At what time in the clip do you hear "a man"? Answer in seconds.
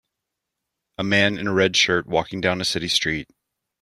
0.97-1.37